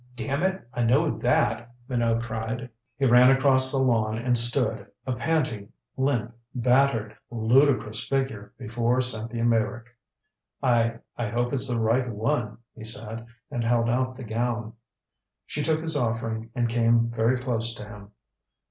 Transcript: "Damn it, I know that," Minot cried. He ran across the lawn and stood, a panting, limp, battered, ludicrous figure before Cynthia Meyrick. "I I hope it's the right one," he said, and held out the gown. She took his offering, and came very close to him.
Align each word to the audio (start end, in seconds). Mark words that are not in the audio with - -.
"Damn 0.15 0.41
it, 0.41 0.67
I 0.73 0.81
know 0.81 1.15
that," 1.19 1.75
Minot 1.87 2.23
cried. 2.23 2.67
He 2.97 3.05
ran 3.05 3.29
across 3.29 3.69
the 3.71 3.77
lawn 3.77 4.17
and 4.17 4.35
stood, 4.35 4.87
a 5.05 5.11
panting, 5.15 5.71
limp, 5.95 6.33
battered, 6.55 7.15
ludicrous 7.29 8.03
figure 8.07 8.51
before 8.57 8.99
Cynthia 9.01 9.43
Meyrick. 9.43 9.95
"I 10.63 10.95
I 11.17 11.29
hope 11.29 11.53
it's 11.53 11.67
the 11.67 11.79
right 11.79 12.09
one," 12.09 12.57
he 12.75 12.83
said, 12.83 13.27
and 13.51 13.63
held 13.63 13.89
out 13.91 14.17
the 14.17 14.23
gown. 14.23 14.73
She 15.45 15.61
took 15.61 15.81
his 15.81 15.95
offering, 15.95 16.49
and 16.55 16.67
came 16.67 17.11
very 17.11 17.37
close 17.37 17.75
to 17.75 17.87
him. 17.87 18.09